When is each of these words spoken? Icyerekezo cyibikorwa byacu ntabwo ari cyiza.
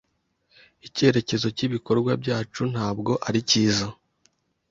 Icyerekezo 0.87 1.47
cyibikorwa 1.57 2.11
byacu 2.21 2.61
ntabwo 2.73 3.11
ari 3.27 3.39
cyiza. 3.49 3.87